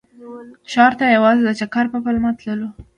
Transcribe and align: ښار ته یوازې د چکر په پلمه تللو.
ښار 0.71 0.91
ته 0.99 1.05
یوازې 1.15 1.41
د 1.45 1.49
چکر 1.59 1.85
په 1.93 1.97
پلمه 2.05 2.31
تللو. 2.39 2.69